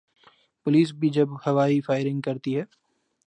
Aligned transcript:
Police 0.65 0.93
بھی 0.93 1.09
جب 1.09 1.27
ہوائی 1.47 1.79
فائرنگ 1.81 2.21
کرتی 2.21 2.57
ہے۔ 2.57 2.63